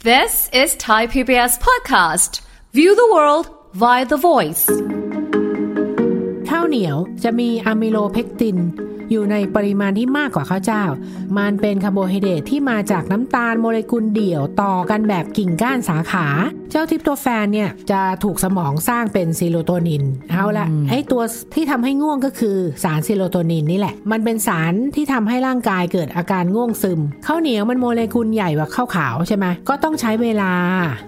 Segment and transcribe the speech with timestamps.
[0.00, 2.41] This is Thai PBS podcast.
[2.73, 3.45] View the world
[3.81, 4.65] via the voice.
[6.49, 8.57] ข้าวเหนียวจะมีอะมิโลเพกติน
[9.11, 10.83] อยู่ในปริมาณที่มากกว่าข้าวเจ้า
[11.37, 16.27] มันเป็นคาร์โบไฮเดรตที่มาจากน้ำตาลโมเลกุลเดี่ยวต่อกันแบบกิ่งก้านสาขา
[16.71, 21.21] เจ้าทริปโตแฟนเนี่ยจะถูกสมองสร้างเป็นซีโรโทนิน เอาละไอ้ตัว
[21.55, 30.53] ที่ทำให้ง่วงก็คือสารซีโรโทนินนี่แหละ มันเป็นสารที่ทำให้ร่างกายเกิดอาการง่วงซึมข้าวเหนียวมันโมเลกุลใหญ่กว่าข้าวขาวใช่ไหมก็ต้องใช้เวลา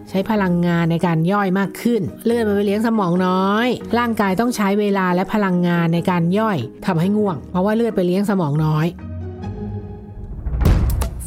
[0.10, 3.68] ใช้พลังงานในการย่อยมากขึ้น เลือดมันไปเลี้ยงสมองน้อย
[4.00, 8.88] ร่างกายต้องใช้เวลาและพลังงานในการย่อยทำให้ง่วง เพราะว่าเลือดไปเลี้ยงสมองน้อย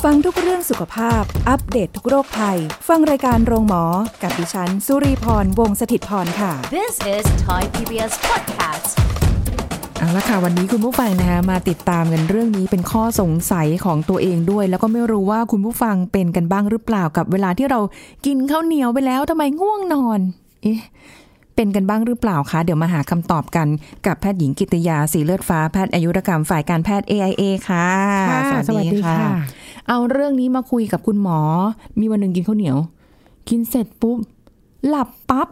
[0.02, 3.84] ฟังทุกเรื่องสุขภาพ อัปเดตททุกโรคภัย ฟังรายการโรงหมอ
[4.22, 8.90] กับดิฉัน สุรีพร วงศิตพรค่ะ This is Thai PBS podcast.
[9.98, 17.80] เอาละค่ะวันนี้คุณผู้ฟังนะคะมาติดตามกันเรื่องนี้เป็นข้อสงสัยของตัวเองด้วย แล้วก็ไม่รู้ว่าคุณผู้ฟังเป็นกันบ้างหรือเปล่ากับเวลาที่เรา
[18.26, 20.20] กินข้าวเหนียวไปแล้วทำไมง่วงนอน
[20.62, 20.80] เอ๊ะ
[21.56, 23.66] เป็นกันบ้างหรือเปล่าคะ เดี๋ยวมาหาคำตอบกัน
[24.06, 27.88] กับแพทย์หญิงกิตยาสีเลือดฟ้าแพทย์อายุรกรรมฝ่ายการแพทย์ AIA ค่ะ
[28.30, 29.18] ค่ะ สวัสดีค่ะ
[29.88, 31.40] เอาเรื่องนี้มาคุยกับคุณหมอ
[32.00, 32.76] มีวันหนึ่งกินข้าวเหนียว
[33.48, 34.18] กินเสร็จปุ๊บ
[34.88, 35.48] หลับปั๊บ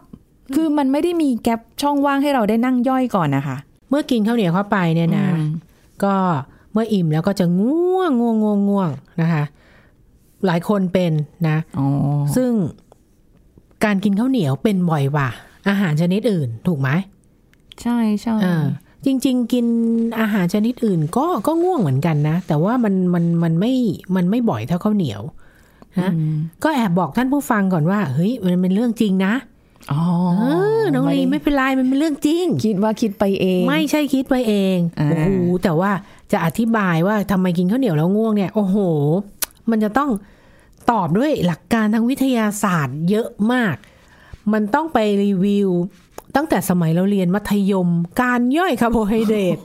[0.55, 3.57] คือมันไม่ได้มีแกลบช่องว่างให้เราได้นั่งย่อยก่อนนะคะ
[3.89, 5.49] เมื่อกินข้าวเหนียวเข้าไปเนี่ยนะอืม
[6.03, 6.15] ก็
[6.73, 8.89] เมื่ออิ่มแล้วก็จะง่วงง่วงง่วงง่วง
[9.21, 9.43] นะคะ
[10.45, 11.11] หลายคนเป็น
[11.47, 11.87] นะอ๋อ
[12.35, 12.51] ซึ่ง
[13.85, 15.29] การกินข้าวเหนียวเป็นบ่อยกว่า
[15.69, 16.89] อาหารชนิดอื่น ถูกไหม
[17.81, 18.65] ใช่ใช่เออ
[19.05, 19.65] จริง ๆ กิน
[20.19, 23.73] อาหารชนิดอื่น ก็ก็ง่วงเหมือนกันนะ แต่ว่ามันมันมันไม่
[24.15, 25.21] มันไม่บ่อยเท่าข้าวเหนียว
[26.01, 26.11] นะ
[26.63, 29.33] ก็แอบบอกท่านผู้ฟังก่อนว่า เฮ้ย มันเป็นเรื่องจริงนะ
[29.91, 30.03] อ๋อ
[30.39, 30.43] เอ
[30.81, 35.29] อน้องลีไม่เป็นไรมันเป็นเรื่องจริง คิดว่าคิดไปเอง ไม่ใช่คิดไปเองอ่าโอ้โห
[35.63, 35.91] แต่ว่า
[36.31, 38.77] จะอธิบายว่าทำไมกินข้าวเหนียวแล้วง่วงเนี่ย โอ้โห
[39.69, 40.09] มันจะต้อง
[40.91, 43.75] ตอบด้วยหลักการทางวิทยาศาสตร์เยอะมาก
[44.53, 45.69] มันต้องไปรีวิว
[46.35, 47.89] ตั้งแต่สมัยเราเรียนมัธยม
[48.21, 49.57] การย่อยคาร์โบไฮเดรต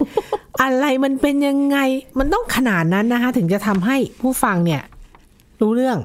[0.63, 1.79] อะไรมันเป็นยังไง
[2.19, 4.83] มันต้องขนาดนั้นนะคะถึงจะทำให้ผู้ฟังเนี่ย
[5.61, 5.99] รู้เรื่อง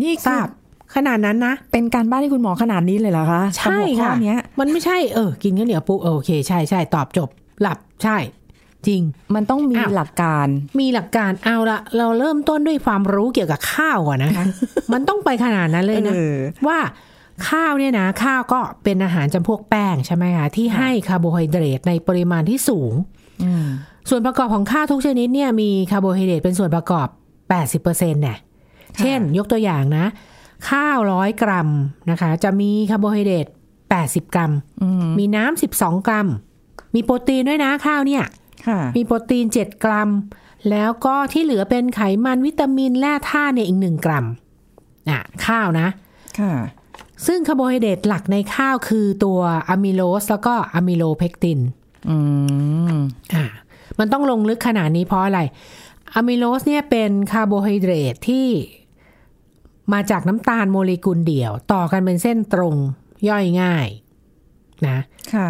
[0.00, 0.46] นี่ทราบ
[0.94, 7.28] ขนาดนั้นนะ เป็นการบ้านที่คุณหมอขนาดนี้เลยเหรอคะใช่กับหัวข้อค่ะเนี้ยมันไม่ใช่เออกินข้าวเหนียวปุ๊บเออโอเคใช่ใช่ตอบจบ
[7.62, 8.16] หลับใช่
[8.86, 9.02] จริง
[9.34, 10.46] มันต้องมีอ้าวหลักการ
[10.80, 14.44] มีหลักการเอาละเราเริ่มต้นด้วยความรู้เกี่ยวกับข้าวก่อนนะคะ
[14.92, 16.78] มันต้องไปขนาดนั้นเลยนะเออว่า
[17.48, 22.92] ข้าวเนี่ยนะข้าวก็เป็นอาหารจำพวกแป้งใช่ไหมคะที่ให้คาร์โบไฮเดรตในปริมาณที่สูง
[23.44, 23.66] อืม
[24.08, 27.08] ส่วนประกอบของข้าวทุกชนิดเนี่ยมีคาร์โบไฮเดรตเป็นส่วนประกอบ
[27.62, 28.38] 80%เนี่ย
[28.98, 30.06] เช่นยกตัวอย่างนะ
[30.70, 31.68] ข้าวร้อยกรัม
[32.10, 33.46] นะคะ จะมีคาร์โบไฮเดรต
[33.90, 36.28] 80 กรัมอืมมีน้ำ12 กรัม
[36.94, 38.24] มีโปรตีนด้วยนะข้าวเนี่ย
[38.66, 40.10] ค่ะมีโปรตีน 7 กรัม
[40.70, 44.26] แล้วก็ที่เหลือเป็นไขมันวิตามินแร่ธาตุเนี่ยอีก1กรัม
[45.10, 45.88] อะข้าวนะ
[46.38, 46.52] ค่ะ
[47.26, 51.60] ซึ่งคาร์โบไฮเดรตหลักในข้าวคือตัวอะมิโลสแล้วก็อะมิโลเพกติน
[52.08, 52.16] อื
[52.94, 52.96] ม
[53.34, 53.44] อะ
[53.98, 55.40] มันต้องลงลึกขนาดนี้เพราะอะไร
[56.14, 58.46] อะมิโลสเนี่ยเป็นคาร์โบไฮเดรตที่
[59.92, 62.74] มาจากน้ำตาลโมเลกุลเดี่ยว ต่อกันเป็นเส้นตรง
[63.28, 63.88] ย่อยง่าย
[64.88, 64.98] นะ
[65.34, 65.48] ค่ะ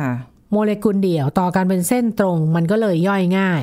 [0.51, 3.63] โมเลกุลเดี่ยวต่อกันเป็นเส้นตรงมันก็เลยย่อยง่าย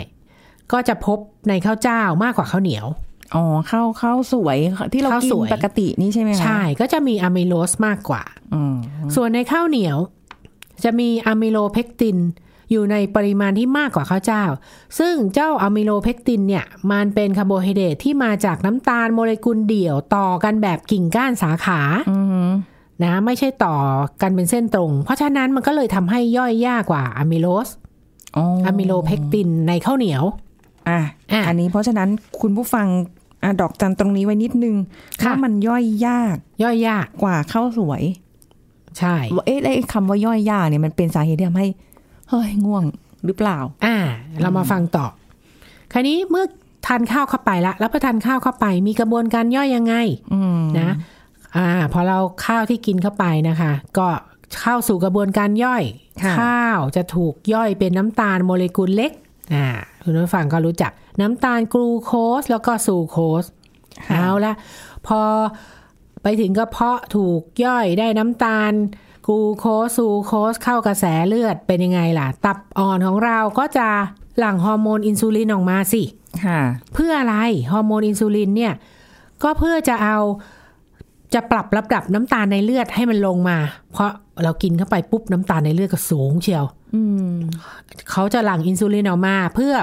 [0.72, 1.18] ก็จะพบ
[1.50, 2.86] ในข้าวเจ้ามากกว่าข้าวเหนียว
[3.36, 4.58] อ๋อข้าวข้าวสวย
[4.94, 8.24] ที่เรากินข้าวสวยปกตินี่ใช่ไหมคะใช่ก็จะมีอะมิโลสมากกว่า
[8.54, 8.76] อืม
[9.16, 9.98] ส่วนในข้าวเหนียว
[10.84, 12.18] จะมีอะมิโลเพกติน
[12.72, 14.44] อยู่ในปริมาณที่มากกว่าข้าวเจ้า
[15.00, 22.50] ซึ่งเจ้าอะมิโลเพกตินเนี่ย มันเป็นคาร์โบไฮเดรตที่มาจากน้ำตาลโมเลกุลเดี่ยวต่อกันแบบกิ่งก้านสาขาอืม
[23.04, 23.76] นะไม่ใช่ต่อ
[24.22, 27.68] กันเป็นเส้นตรง เพราะฉะนั้นมันก็เลยทำให้ย่อยยากกว่าอะมิโลส
[28.38, 30.24] อ๋ออะมิโลเพกตินในข้าวเหนียว
[30.90, 31.00] อะ
[31.32, 32.10] อะอันนี้เพราะฉะนั้น
[32.42, 32.88] คุณผู้ฟัง
[33.44, 34.76] อะดอกจันตรงนี้ไว้นิดนึง
[35.22, 38.04] ค่ะว่ามันย่อยยาก ย่อยยากกว่าข้าวสวย
[38.98, 41.68] ใช่ว่าเอ๊ะแล้วไอ้คำว่าย่อยยากเนี่ยมันเป็นสาเหตุที่ทำให้
[42.30, 42.84] เฮ้ยง่วง
[43.26, 43.98] หรือเปล่า อ่า
[44.42, 45.06] เรามาฟังต่อ
[45.94, 46.46] คราวนี้เมื่อ
[46.88, 49.96] ทานข้าวเข้าไปละแล้วพอทานข้าวเข้าไป มีกระบวนการย่อยยังไง
[50.34, 50.92] อืมนะ
[51.58, 54.08] อ่า พอเราข้าวที่กินเข้าไปนะคะ ก็
[54.62, 55.84] เข้าสู่กระบวนการย่อย
[56.24, 59.12] ค่ะข้าวจะถูกย่อยเป็นน้ำตาลโมเลกุลเล็ก
[59.54, 59.66] อ่า
[60.04, 60.92] คุณผู้ฟังก็รู้จัก
[61.22, 63.44] น้ำตาลกลูโคสแล้วก็ซูโคส
[64.10, 64.54] เอาละ
[65.08, 65.22] พอ
[66.24, 68.74] ไปถึงกระเพาะถูกย่อยได้น้ำตาล
[69.28, 73.88] กลูโคสซูโคสเข้ากระแสเลือดเป็นยังไงล่ะ ตับอ่อนของเราก็จะ
[74.40, 76.04] หลั่งฮอร์โมนอินซูลินออกมาสิ
[76.46, 76.62] ค่ะ
[76.94, 77.36] เพื่ออะไร
[77.72, 78.74] ฮอร์โมนอินซูลินเนี่ย
[79.44, 80.18] ก็เพื่อจะเอา
[81.34, 83.58] จะปรับระดับน้ำตาลในเลือดให้มันลงมา
[83.92, 84.12] เพราะ
[84.44, 86.79] เรากินเข้าไปปุ๊บน้ำตาลในเลือดก็สูงเชียวอืม
[88.12, 89.74] เขาจะหลั่งอินซูลินออกมา เพื่อ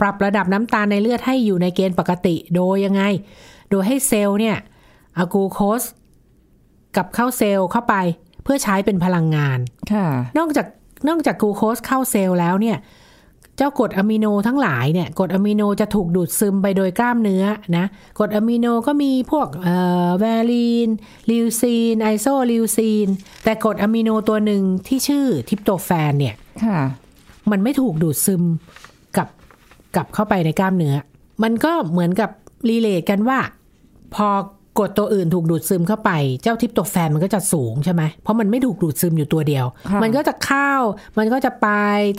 [0.00, 3.02] ปรับระดับน้ำตาลในเลือดให้อยู่ในเกณฑ์ปกติ โดยยังไง
[3.70, 4.56] โดยให้เซลล์เนี่ย
[5.14, 5.82] เอากลูโคส
[6.96, 7.94] กลับเข้าเซลล์เข้าไป
[8.44, 9.58] เพื่อใช้เป็นพลังงาน
[9.92, 10.06] ค่ะ
[10.38, 10.66] นอกจาก
[11.08, 12.76] นอกจากกลูโคสเข้าเซลล์แล้วเนี่ย
[13.60, 17.44] เจ้ากรดอะมิโนทั้งหลายเนี่ยกรดอะมิโนจะถูกดูดซึมไปโดยกล้ามเนื้อ
[17.76, 17.86] นะ
[18.18, 19.76] กรดอะมิโนก็มีพวกเอ่
[20.06, 20.88] อแวลีน
[21.30, 23.08] ลิวซีนไอโซลิวซีน
[23.44, 26.34] แต่กรดอะมิโนตัวหนึ่งที่ชื่อทริปโตแฟนเนี่ย
[26.64, 26.80] ค่ะ
[27.50, 28.42] มันไม่ถูกดูดซึม
[29.16, 29.28] กับ
[29.96, 30.94] กลับเข้าไปในกล้ามเนื้อ
[31.42, 32.30] มันก็เหมือนกับ
[32.68, 33.38] relate กันว่า
[34.14, 34.28] พอ
[34.80, 36.10] กรดตัวอื่นถูกดูดซึมเข้าไป
[36.42, 40.72] เจ้าทริปโตแฟนมันก็จะสูงใช่ไหมเพราะมันไม่ถูกดูดซึมอยู่ตัวเดียวค่ะมันก็จะเข้า
[41.18, 41.68] มันก็จะไป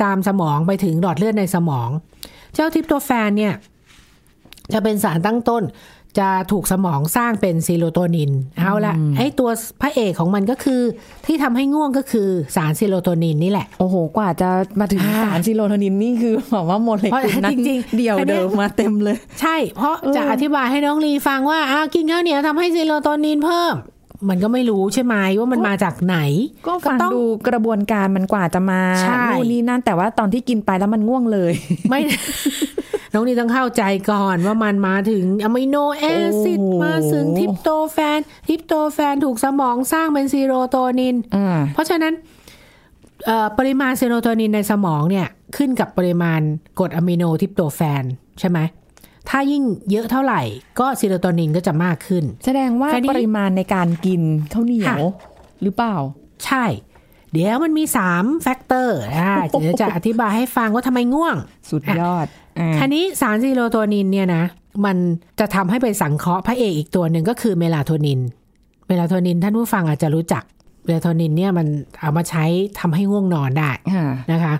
[0.03, 1.89] ตามสมองไปถึงหลอดเลือดในสมอง
[2.55, 3.53] เจ้าทริปโตแฟนเนี่ย
[4.73, 5.63] จะเป็นสารตั้งต้น
[6.19, 9.49] จะถูกสมองสร้างเป็นซีโรโทนิน เอาละไอ้ตัว
[9.81, 10.81] พระเอกของมันก็คือ
[11.25, 14.49] ที่ทำให้ง่วงก็คือสารซีโรโทนินนี่แหละ โอ้โห กว่าจะ
[14.79, 23.73] มาถึงอ่าสารซีโรโทนินนี่คือแบบว่าเพราะนั้นจริงๆ โมเลกุลเดี่ยวอันเนี้ยเดิยมมาเต็มเลย ใช่ เพราะเออจะอธิบายให้น้องลีฟังว่าอ้าวกินข้าวเหนียวทำให้ซีโรโทนินเพิ่ม
[24.29, 26.17] มันก็ไม่รู้ใช่ไหมว่ามันมาจากไหน
[26.67, 31.53] ก็ฟังต้องดูกระบวนการมันกว่าจะมาใช่นู่นนี่นั่นแต่ว่าตอนที่กินไปแล้วมันง่วงเลย
[31.89, 31.99] ไม่
[33.13, 38.19] น้องลีต้องเข้าใจก่อนว่ามันมาถึง amino acid โอ้โหมาถึงทริปโตแฟน
[38.49, 42.13] ทริปโตแฟนถูกสมองสร้างเป็นซีโรโทนินอ่าเพราะฉะนั้น
[43.25, 45.27] เอ่อปริมาณซีโรโทนินในสมองเนี่ย
[45.57, 46.41] ขึ้นกับปริมาณ
[46.79, 48.03] กรดอะมิโนทริปโตแฟน
[48.39, 48.59] ใช่ไหม
[49.29, 50.41] ถ้ายิ่งเยอะเท่าไหร่
[50.79, 54.21] ก็ซีโรโทนินก็จะมากขึ้น แสดงว่าคราวนี้ปริมาณในการกิน
[54.53, 55.03] ข้าวเหนียว
[55.63, 55.95] หรือเปล่าค่ะ
[56.45, 56.65] ใช่
[57.31, 57.83] เดี๋ยวมันมี
[58.13, 61.35] 3 factor อ่าเดี๋ยวจะอธิบายให้ฟังว่าทำไมง่วง
[61.69, 62.27] สุดยอด
[62.59, 64.43] อ่าคราวนี้สารซีโรโทนินเนี่ยนะ
[64.85, 64.97] มัน
[65.39, 68.19] จะทำให้ไปสังเคราะห์พระเอกอีกตัวหนึ่งก็คือเมลาโทนิน
[68.87, 70.43] เมลาโทนินท่านผู้ฟังอาจจะรู้จัก
[70.83, 71.67] เมลาโทนินเนี่ยมัน
[71.99, 72.45] เอามาใช้
[72.79, 74.53] ทำให้ง่วงนอนได้ค่ะนะคะ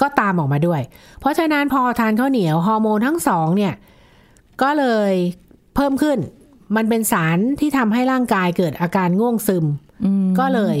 [0.00, 0.80] ก็ตามออกมาด้วย
[1.20, 3.74] เพราะฉะนั้นพอทานข้าวเหนียวฮอร์โมนทั้งสองเนี่ย
[4.62, 5.12] ก็เลย
[5.74, 6.18] เพิ่มขึ้น
[6.76, 9.64] มันเป็นสารที่ทำให้ร่างกายเกิดอาการง่วงซึม
[10.04, 10.76] อืมก็เลย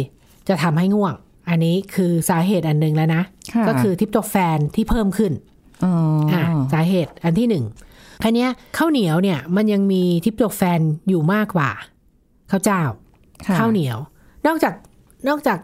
[0.48, 1.14] จะทำให้ง่วง
[1.48, 3.22] อันนี้คือสาเหตุอันหนึ่งแล้วนะ
[3.54, 5.32] ค่ะก็คือทิปโตแฟนที่เพิ่มขึ้น
[5.84, 5.92] อ๋อ
[6.32, 6.42] ออะ
[6.72, 7.64] สาเหตุอันที่หนึ่ง
[8.22, 11.70] คันนี้ยข้าวเหนียวเนี่ย มันยังมีทิปโตแฟนอยู่มากกว่า
[12.50, 12.82] ข้าวเจ้า
[13.46, 13.98] ค่ะข้าวเหนียว
[14.46, 14.74] นอกจาก
[15.28, 15.58] นอกจาก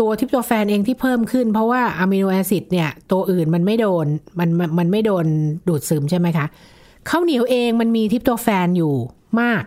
[0.00, 4.06] ตัวทิปโตแฟนเองที่เพิ่มขึ้น เพราะว่าอะมิโนแอซิดเนี่ย ตัวอื่นมันไม่โดน
[4.38, 5.26] มันมันมันไม่โดน
[5.68, 6.46] ดูดซึมใช่ไหมคะ
[7.10, 8.94] ข้าวเหนียวเองมันมีทิปโตแฟนอยู่
[9.40, 9.64] มาก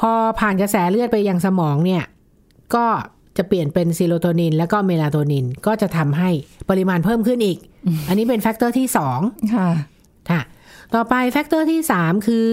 [0.00, 0.10] พอ
[0.40, 2.04] ผ่านกระแสเลือดไปยังสมองเนี่ย
[2.74, 2.86] ก็
[3.36, 6.30] จะเปลี่ยนเป็นซีโรโทนิน แล้วก็เมลาโทนินก็จะทำให้
[6.70, 7.58] ปริมาณเพิ่มขึ้นอีก
[8.08, 9.20] อันนี้เป็น factor ที่สอง
[9.54, 9.68] ค่ะ
[10.30, 10.40] ค่ะ
[10.94, 12.48] ต่อไป factor ที่สามคือ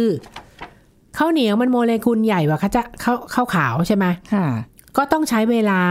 [1.17, 4.47] ข้าวเหนียวมันโมเลกุลใหญ่กว่าข้าวจะข้าวข้าวขาวใช่ไหมค่ะ
[4.97, 5.81] ก็ต้องใช้เวลา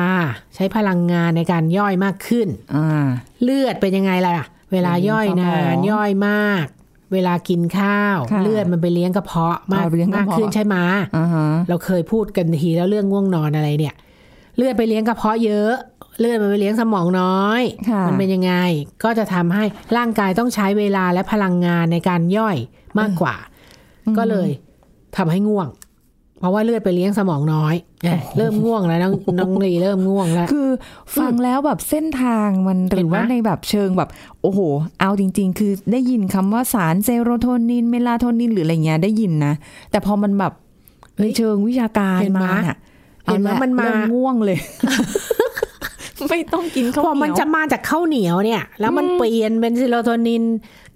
[0.55, 3.07] ใช้พลังงานในการย่อยมากขึ้นอ่า
[3.43, 6.67] เลือดเป็นยังไงล่ะ เวลาย่อยนานสมองย่อยมาก
[7.13, 10.77] เวลากินข้าวค่ะเลือดมันไปเลี้ยงกระเพาะมากเอาเลี้ยงกระมากเพาะขึ้นใช่ไหม
[11.17, 13.95] อ่าฮะเราเคยพูดกันทีแล้วเรื่องง่วงนอนอะไรเนี่ย
[14.57, 15.73] เลือดไปเลี้ยงกระเพาะเยอะ
[16.21, 18.53] เลือดมันไปเลี้ยงสมองน้อยค่ะมันเป็นยังไง
[19.05, 19.65] ก็จะทำให้
[19.97, 22.57] ร่างกายต้องใช้เวลาและพลังงานในการย่อย
[22.99, 23.35] มากกว่า
[24.19, 24.49] ก็เลย
[25.17, 25.69] ทำให้ง่วง
[26.43, 27.75] เพราะว่าเลือดไปเลี้ยงสมองน้อย
[28.05, 30.69] เอ้ยเริ่มง่วงแล้วน้องน้องลีเริ่มง่วงแล้ว คือ
[31.19, 34.09] ฟังแล้วแบบเส้นทางมันหเห็รืนอไหมว่าในแบบเชิงแบบ
[34.43, 34.61] โอ้โห
[35.01, 39.55] เอาจริง ๆ คือได้ยินคำว่าสารเซโรโทนินเมลาโทนินหรืออะไรเงี้ยได้ยินนะ
[39.91, 40.53] แต่พอมันแบบ
[41.21, 42.77] ในเชิงวิชาการเห็นไหมมาน่ะ
[43.27, 44.59] เห็นไหมอาละมันมาเริ่งง่วงเลย
[46.31, 50.43] ไม่ต้องกินข้าวพอเหนียวมันจะมาจากข้าวเหนียวเนี่ย แล้วมันเปลี่ยนเป็นซีโรโทนิน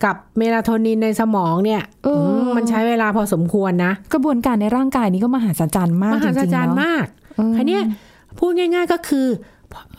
[0.04, 7.06] กับเมลาโทนินในสมองเนี่ยเอออืมมันใช้เวลาพอสมควรนะ กระบวนการในร่างกายนี้ก็มหัศจรรย์มากจริงๆ มหัศจรรย์เนาะมาก
[7.36, 7.82] เออคันนี้ย
[8.38, 9.28] พูดง่าย ๆก็คือ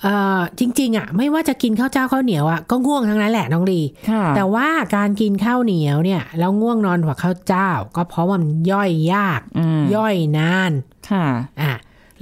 [0.01, 10.71] เอ่อจริง ๆ อะ ไม่ว่าจะกินข้าวเจ้าข้าวเหนียวอะก็ง่วงทั้งนั้นแหละน้องดีค่ะแต่ว่าการกินข้าวเหนียวเนี่ย แล้วง่วงนอนกว่าข้าวเจ้า ก็เพราะว่ามันย่อยยากอืมย่อยนาน
[11.09, 11.25] ค่ะ
[11.61, 11.73] อะ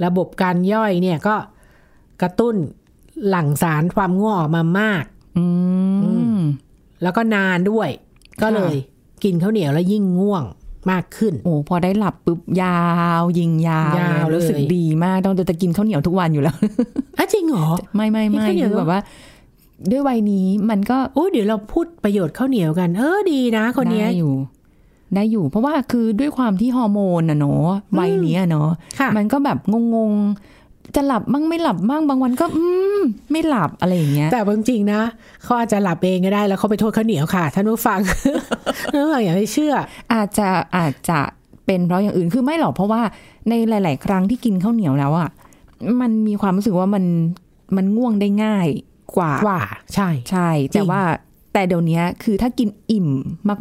[0.04, 1.36] ระบบการย่อยเนี่ยก็
[2.22, 2.54] กระตุ้น
[3.28, 5.04] หลั่งสารความง่วงออกมามาก
[5.38, 5.46] อื
[6.36, 6.38] ม
[7.02, 7.88] แล้วก็นานด้วย
[8.42, 8.74] ก็เลย
[9.24, 10.44] กินข้าวเหนียวแล้วยิ่งง่วง
[10.90, 12.80] มากขึ้น โอ้พอได้หลับปุ๊บยา
[13.20, 16.56] ว ยิงยาวยาวเลยรู้สึกดีมากต้องจะกินข้าวเหนียวทุกวันอยู่แล้ว
[17.18, 19.00] อะจริงเหรอ ไม่ไม่กินไม่ข้าวเหนียวคือแบบว่า
[19.90, 24.34] ด้วยวัยนี้มันก็โอ้เดี๋ยวเราพูดประโยชน์ข้าวเหนียวกัน เออดีนะ คนเนี้ยได้อยู่
[25.14, 27.68] ได้อยู่ เพราะว่าคือด้วยความที่ฮอร์โมนอะเนาะ
[27.98, 28.68] วัยนี้อะเนาะ
[28.98, 29.58] ค่ะมันก็แบบ
[29.94, 30.55] งงๆ
[30.94, 32.64] จะหลับมั่งไม่หลับมั่งบางวันก็อื
[32.98, 33.00] ม
[33.30, 35.00] ไม่หลับอะไรอย่างเงี้ยแต่บางจริงนะ
[35.42, 38.00] เขาอาจจะหลับเองก็ได้ แล้วเขาไปโทษข้าวเหนียวค่ะท่านผู้ฟัง
[38.90, 39.74] ท่านผู้ฟังอย่าไปเชื่อ
[40.12, 41.18] อาจจะอาจจะ
[41.66, 43.02] เป็นเพราะอย่างอื่นคือไม่หรอกเพราะว่า
[43.48, 45.28] ในหลาย ๆ ครั้งที่กินข้าวเหนียวแล้วอะ
[46.00, 47.04] มันมีความรู้สึกว่ามัน
[47.76, 48.68] มันง่วงได้ง่าย
[49.16, 49.62] กว่ากว่า
[49.94, 51.02] ใช่ใช่ แต่ว่า
[51.52, 53.08] แต่เดี๋ยวนี้คือถ้ากินอิ่ม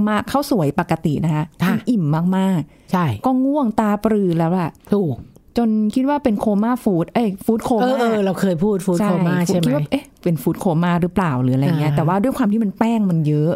[0.10, 2.04] มากๆข้าวสวยปกตินะคะค่ะกินอิ่ม
[2.38, 2.60] มาก
[2.92, 5.16] ใช่ๆก็ง่วงตาปรือแล้วล่ะถูก
[5.58, 13.54] จนคิดว่าเป็นโคม่าฟู้ดเอ้ยฟู้ดโคเออม่าเออเราเคยพูดฟู้ดโคม่าใช่ไหมคิดว่าเอ๊ะเป็นฟู้ดโคม่าหรือเปล่าหรืออะไรเงี้ยอ่าแต่ว่าด้วยความที่มันแป้งมันเยอะ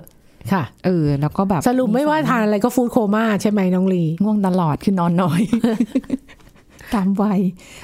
[0.51, 5.41] ค่ะเออแล้วก็แบบสรุปไม่ว่าทานอะไรก็ฟู้ดโคม่าใช่ไหมน้องลีง่วงตลอดคือนอนน้อย
[6.95, 7.39] ตามวัย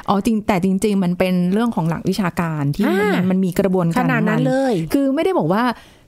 [0.07, 5.63] อ๋อจริงแต่จริง ๆ มันเป็นเรื่องของหลักวิชาการที่มันอ่ามันมีกระบวนขการนาดนั้นมัเลย คือไม่ได้บอกว่า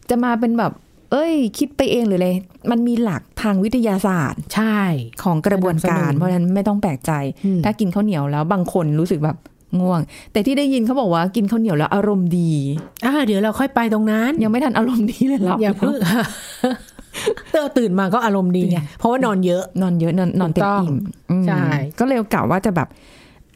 [0.09, 0.71] จะมาเป็นแบบ
[1.11, 2.29] เอ้ย คิดไปเองหรืออะไร
[2.71, 4.79] มันมีหลักทางวิทยาศาสตร์ ใช่
[5.23, 7.11] ของกระบวนการสนับสนุนเพราะฉะนั้นไม่ต้องแปลกใจ
[7.45, 9.37] อืมถ้ากินข้าวเหนียวแล้วบางคนรู้สึกแบบ
[9.79, 12.51] ง่วง แต่ที่ได้ยินเขาบอกว่ากินข้าวเหนียวแล้วอารมณ์ดี
[13.05, 15.95] อ่าเดี๋ยวเราค่อยไปตรงนั้น ยังไม่ทันอารมณ์ดีเลยหลับอย่าเพิ่ง
[17.51, 20.95] เออตื่นมาก็อารมณ์ดีไงเพราะว่านอนเยอะนอนเยอะนอนนอนเต็มอิ่ม
[21.31, 21.61] อืมใช่
[21.99, 22.87] ก็เลยกะว่าจะแบบ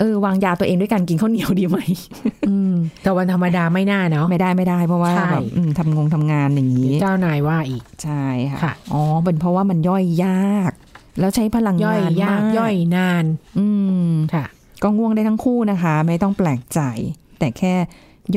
[0.02, 1.78] เออวางยาตัวเองด้วยการกินข้าวเหนียวดีไหม
[2.50, 10.72] อืมแต่วันธรรมดาไม่น่าเนาะไม่ได้ไม่ได้ เพราะว่าใช่แบบอืมทำงงทำงานอย่างนี้ เจ้านายว่าอีกใช่ค่ะค่ะอ๋อเป็นเพราะว่ามันย่อยยาก
[11.20, 13.26] แล้วใช้พลังย่อยงานยากมากย่อยนาน
[13.60, 13.68] อื
[14.12, 14.46] มค่ะ
[14.84, 16.80] ก็ง่วงได้ทั้งคู่นะคะ ไม่ต้องแปลกใจ
[17.40, 17.74] แต่แค่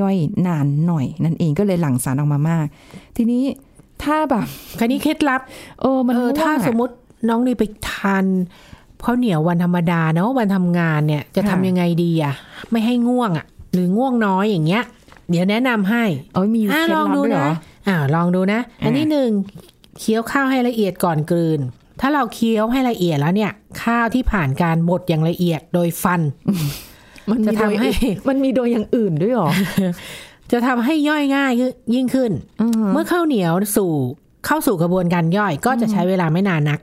[0.01, 0.17] ย่อย
[0.47, 2.67] นานหน่อย นั่นเองก็เลยหลั่งสารออกมามาก
[3.17, 3.43] ทีนี้
[4.03, 4.45] ถ้าแบบ
[4.79, 5.41] คราวนี้เคล็ดลับ
[5.81, 6.95] เออมันเออง่วงถ้าอะสมมติ
[7.29, 8.25] น้องนี่ไปทาน
[9.05, 12.35] ข้าวเหนียววันธรรมดาเนาะวันทำงานเนี่ยจะค่ะทำยังไงดีอะ
[12.71, 14.83] ไม่ให้ง่วงอะหรือง่วงน้อยอย่างเงี้ย
[15.31, 17.55] เดี๋ยวแนะนำให้เอ้ยมีเคอะล็ดลองลับดูด้วยเหรนะ
[17.87, 19.31] ออ่าลองดูนะ อันที่อะหนึ่ง
[20.01, 21.61] เคี้ยวข้าวให้ละเอียดก่อนกลืน
[22.01, 26.21] ถ้าเราเคี้ยวให้ละเอียดแล้วเนี่ย ข้าวที่ผ่านการบดอย่างละเอียดโดยฟัน
[27.31, 27.89] มันมีจะโดยทำให้
[28.29, 29.51] มันมีโดยอย่างอื่นด้วยเหรอ
[30.53, 32.33] จะทำให้ย่อยง่ายขึ้นยิ่งขึ้น
[32.63, 33.93] อือฮะเมื่อข้าวเหนียวสู่
[34.47, 36.81] เข้าสู่กระบวนการย่อยก็จะใช้เวลาไม่นานนัก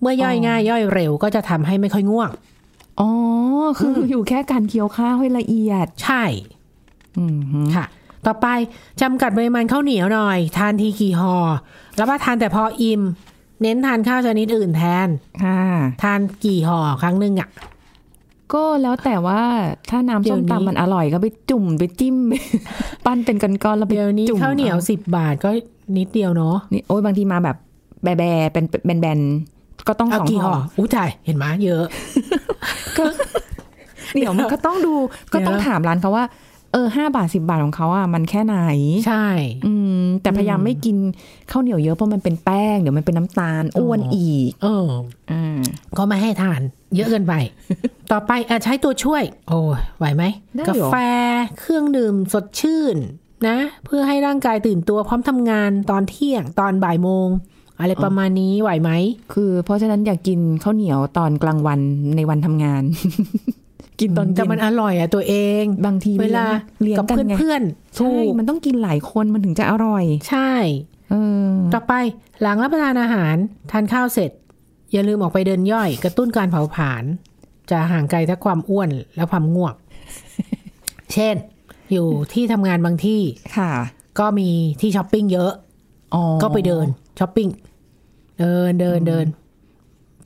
[0.00, 2.30] เมื่อย่อยอ๋อง่าย ย่อยเร็วก็จะทำให้ไม่ค่อยง่วง
[3.00, 3.10] อ๋อ
[3.78, 6.24] คือออยู่แค่การเคี้ยวข้าวให้ละเอียด ใช่
[7.18, 7.84] อืมฮึค่ะ
[8.26, 8.46] ต่อไป
[9.02, 11.36] จำกัดปริมาณข้าวเหนียวหน่อย ทานทีกี่ห่อ
[11.98, 13.02] รับประทานแต่พออิ่ม
[13.62, 15.08] เน้นทานข้าวชนิดอื่นแทน
[15.44, 15.60] ค่ะ
[16.02, 17.48] ทานกี่ห่อครั้งหนึ่งอะ
[18.52, 19.40] ก็แล้วแต่ว่า
[19.90, 22.16] ถ้าน้ำเดี๋ส้ยวมนี้ตำมันอร่อยก็ไปจุ่มไปจิ้ม
[23.04, 25.50] ปั้นเป็นก้อนๆแล้วไปเดี๋ยวนี้จุ่มข้าวเหนียวอสิบบาทก็
[25.96, 27.56] นิดเดียวเนาะนี่โอ้ยบางทีมาแบบ
[28.02, 31.84] แบะแบะเป็นเป็นแบนๆ ก็ต้องเอาสองกี่ห่ห่อออู้จ่ายเห็นไหมยเยอะ
[34.14, 34.94] เดี๋ยวมันก็ต้องดู
[35.32, 36.24] ก็ต้องถามร้านเขาว่า
[36.72, 38.56] เออห้าบาทสิบาทของเขาอะมันแค่ไหน
[39.06, 39.26] ใช่
[39.66, 40.96] อืม แต่พยายามไม่กิน
[41.50, 44.88] ข้าวเหนียวเยอะเพราะมันเป็นแป้งเดี๋ยวมันเป็นน้ำตาลอ้วนอ๋ออีอีก เออ
[45.30, 45.60] อ่า
[45.98, 46.60] ก็ไม่ให้ทาน
[46.96, 47.34] เยอะเกินไป
[48.12, 50.24] ต่อไปอะใช้ตัวช่วย โอ้ยไหวไหม
[50.56, 50.96] ได้กาเหรอแฟ
[51.58, 52.96] เครื่องดื่มสดชื่น
[53.48, 57.28] นะ เพื่อให้ร่างกายตื่นตัวพร้อมทำงานตอนเที่ยงตอนบ่ายโมง
[57.80, 58.90] อะไรประมาณนี้ไหวไหม
[59.34, 61.80] คือเพราะฉะนั้นอยากกินข้าวเหนียวตอนกลางวัน
[62.16, 62.82] ในวันทำงาน
[64.00, 66.44] กินตอนแต่เย็นมันอร่อยอะตัวเอง บางทีเวลา
[66.82, 70.52] เลี้ยงกับกันไงเพื่อนๆใช่ถูกมันต้องกินหลายคนมันถึงจะอร่อย ใช่
[71.10, 71.14] เอ
[71.50, 71.94] อต่อไป
[72.42, 73.36] หลังรับประทานอาหาร
[73.70, 74.30] ทานข้าวเสร็จ
[74.92, 77.04] อย่าลืมออกไปเดินย่อย กระตุ้นการเผาผลาญ
[77.70, 79.74] จะห่างไกลทั้งความอ้วนและความง่วง
[81.12, 81.36] เช่น
[81.92, 83.20] อยู่ที่ทำงานบางที่
[83.56, 83.72] ค่ะ
[84.18, 84.48] ก็มี
[84.80, 85.52] ที่ช้อปปิ้งเยอะ
[86.14, 86.86] อ๋อก็ไปเดิน
[87.18, 87.48] ช้อปปิ้ง
[88.40, 89.26] เดินเดินเดิน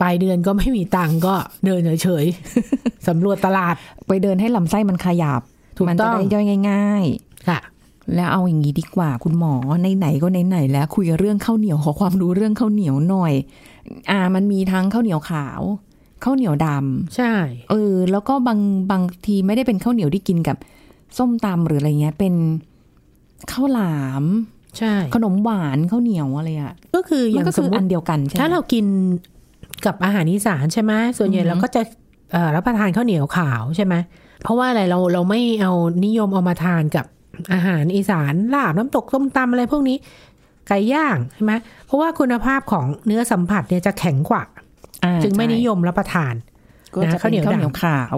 [0.01, 1.35] ปลายเดือนก็ไม่มีตังค์ก็
[1.67, 3.75] เดินเฉยๆสำรวจตลาด
[4.07, 5.41] ไปเดินให้ลำไส้มันขยับ
[5.77, 7.05] ถูกมัต้จะองได้ย่อยง่าย
[7.49, 13.33] ค่ะๆแล้วเอาอย่างนี้ดีกว่า คุณหมอในไหนๆก็ในไหนๆแล้ว คุยเรื่องข้าวเหนียวขอความรู้เรื่องข้าวเหนียวหน่อย
[14.11, 15.61] อ่า มันมีทั้งข้าวเหนียวขาว
[16.25, 17.33] ข้าวเหนียวดำใช่
[17.71, 18.59] เออ แล้วก็บาง
[18.91, 20.57] บางทีไม่ได้เป็นข้าวเหนียวที่กินกับ
[21.19, 22.35] ส้มตำหรืออะไรเงี้ย เป็น
[23.53, 24.25] ข้าวหลาม
[24.79, 28.87] ใช่ ขนมหวานข้าวเหนียวอะไรอะก็คืออมันย่างก็สคืมอมอัตินเดียวกันใช่ไหมถ้าเรากิน
[29.87, 31.83] กับอาหารอีสานใช่ไหมส่วนใหญ่อือฮึเราก็จะ
[32.33, 33.95] เอ่อรับประทานข้าวเหนียวขาวใช่ไหม
[34.43, 35.73] เพราะว่าอะไรเราเราไม่เอา
[36.05, 37.07] นิยมเอามาทานกับ
[37.53, 39.97] อาหารอีสานลาบน้ำตกส้มตำอะไรพวกนี้
[40.69, 41.53] ไก่ย่างใช่ไหม
[41.87, 44.43] เพราะว่าคุณภาพของเนื้อสัมผัสเนี่ยจะแข็งกว่า
[45.05, 46.35] อ่าจึงไม่ใช่นิยมรับประทาน
[46.95, 48.17] ก็จะนะข้าวเหนียวข้าวเหนียวดำขาว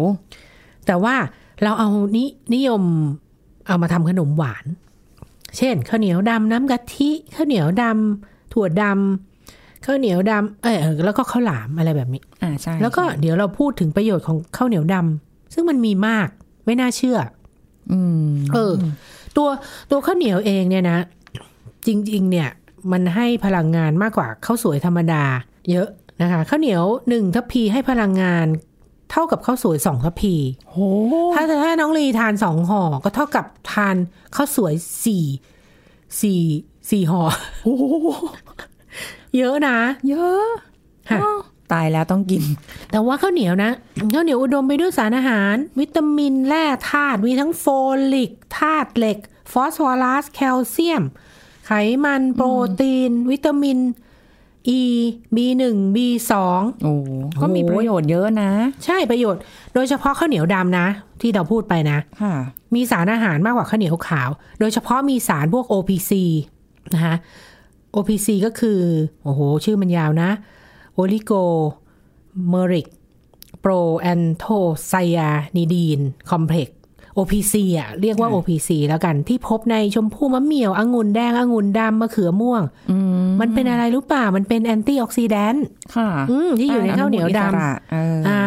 [0.87, 1.15] แต่ว่า
[1.63, 2.83] เราเอานินิยม
[3.67, 4.65] เอามาทำขนมหวาน
[5.57, 16.29] เช่นข้าวเหนียวดำน้ำกะทิข้าวเหนียวดำถั่วดำข้าวเหนียวดำเออเออแล้วก็ข้าวหลามอะไรแบบนี้อ่าใช่แล้วก็เดี๋ยวเราพูดถึงประโยชน์ของข้าวเหนียวดำซึ่งมันมีมาก
[16.67, 17.19] ไม่น่าเชื่อ
[17.93, 18.73] อืมเออ
[19.37, 19.49] ตัว
[19.91, 20.99] ตัวข้าวเหนียวเองเนี่ยนะ
[21.87, 22.49] จริง ๆ เนี่ย
[22.93, 25.25] มันให้พลังงานมากกว่าข้าวสวยธรรมดา
[25.71, 25.89] เยอะ
[26.23, 28.47] นะคะข้าวเหนียวหนึ่งทัพพีให้พลังงาน
[29.11, 30.35] เท่ากับข้าวสวยสองทัพพี
[30.71, 30.79] โห
[31.35, 33.97] ถ้าถ้าน้องลีทานสองห่อก็เท่ากับทาน
[34.35, 35.25] ข้าวสวยสี่
[36.21, 36.41] สี่
[36.91, 37.23] สี่ห่อ
[37.65, 37.85] โอ้โห
[39.37, 40.47] เยอะนะ เยอะ
[41.11, 41.39] ค่ะอ้าว
[41.73, 42.43] ตายแล้วต้องกิน
[42.91, 43.71] แต่ว่าข้าวเหนียวนะ
[44.15, 47.65] ข้าวเหนียวอุดมไปด้วยสารอาหาร วิตามินแร่ธาตุมีทั้งโฟ
[48.15, 49.19] ลิกธาตุเหล็ก
[49.53, 51.03] ฟอสฟอรัส แคลเซียม
[51.67, 51.71] ไข
[52.05, 52.49] มันโปร
[52.81, 53.79] ตีน วิตามิน
[54.79, 54.81] E
[55.35, 55.63] B1
[55.95, 56.33] B2
[56.83, 56.93] โอ้
[57.41, 58.51] ก็มีประโยชน์เยอะนะ
[58.85, 59.41] ใช่ประโยชน์
[59.75, 60.87] โดยเฉพาะข้าวเหนียวดำนะ
[61.21, 62.35] ที่เราพูดไปนะค่ะ
[62.75, 64.31] มีสารอาหารมากกว่าข้าวเหนียวขาว
[64.61, 66.13] โดยเฉพาะมีสารพวก OPC
[66.95, 67.17] นะคะ
[67.95, 68.81] OPC ก็คือ
[69.23, 70.31] โอ้โห ชื่อมันยาวนะ
[70.95, 76.69] oligomeric proanthocyanidin complex
[77.19, 88.41] OPC อะเรียกว่าค่ะ OPC แล้วกันที่พบในชมพู่มะเหมี่ยวองุ่นแดงองุ่นดำมะเขือม่วงอืมมันเป็นอะไรรู้ป่ามันเป็น antioxidantค่ะอืมที่อยู่ในข้าวเหนียวดำอิสระเออออ่า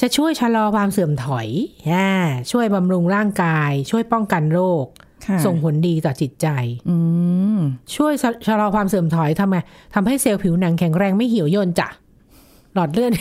[0.00, 1.48] จะช่วยชะลอความเสื่อมถอย
[1.90, 2.10] อ่า
[2.50, 4.86] ช่วยบำรุงร่างกาย ช่วยป้องกันโรค
[5.26, 6.46] ค่ะส่งผลดีต่อจิตใจ
[6.88, 6.96] อื
[7.56, 7.58] ม
[7.96, 9.58] ช่วยชะชะลอความเสื่อมถอยทำไง
[9.94, 11.88] ทำให้เซลล์ผิวหนังแข็งแรงไม่เหี่ยวย่นจ้ะ
[12.74, 13.12] หลอดเลือด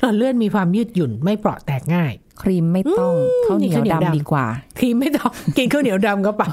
[0.00, 2.12] หลอดเลือดมีความยืดหยุ่นไม่เปราะแตกง่าย
[2.42, 3.14] ครีมไม่ต้อง
[3.46, 4.44] ข้าวเหนียวข้าวเหนียวดำดำดีกว่า
[4.78, 6.50] ครีมไม่ต้องกินข้าวเหนียวดำก็เปล่า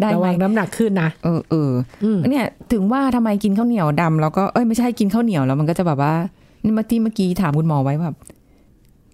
[0.00, 1.72] ได้ระไหมวังน้ำหนักขึ้นนะเออเออ
[2.04, 6.14] อมเนี่ย ถึงว่าทำไมกินข้าวเหนียวดำแล้วก็เอ้ยไม่ใช่กินข้าวเหนียวแล้วมันก็จะแบบว่า
[6.64, 8.16] นี่เมื่อกี้เมื่อกี้ถามคุณหมอไว้แบบ